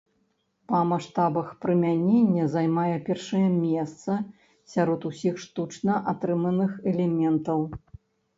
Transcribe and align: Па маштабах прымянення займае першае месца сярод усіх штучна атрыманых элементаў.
Па 0.69 0.77
маштабах 0.91 1.51
прымянення 1.65 2.45
займае 2.53 2.93
першае 3.09 3.43
месца 3.59 4.17
сярод 4.75 5.07
усіх 5.11 5.39
штучна 5.45 5.93
атрыманых 6.15 6.71
элементаў. 6.95 7.59